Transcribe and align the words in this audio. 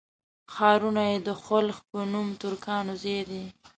ښارونه 0.53 1.01
یې 1.11 1.17
د 1.27 1.29
خلُخ 1.43 1.77
په 1.89 1.99
نوم 2.11 2.27
ترکانو 2.41 2.93
ځای 3.03 3.21
دی. 3.29 3.43